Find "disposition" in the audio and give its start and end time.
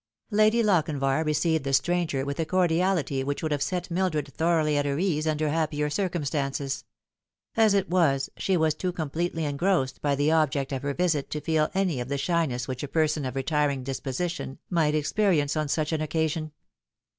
13.83-14.57